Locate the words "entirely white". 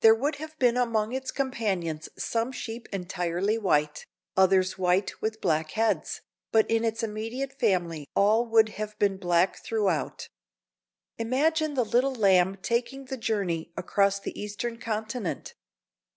2.92-4.04